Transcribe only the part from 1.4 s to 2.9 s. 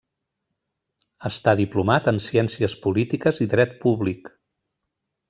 diplomat en ciències